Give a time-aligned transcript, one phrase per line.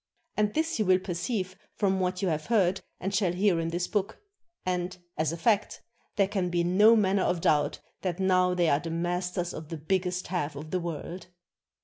[0.35, 3.87] And this you will perceive from what you have heard and shall hear in this
[3.87, 4.17] book;
[4.65, 5.83] and (as a fact)
[6.15, 9.77] there can be no manner of doubt that now they are the masters of the
[9.77, 11.27] biggest half of the world.